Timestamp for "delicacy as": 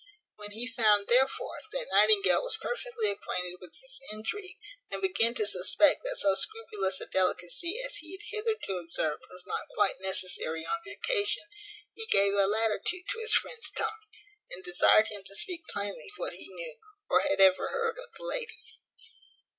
7.05-7.97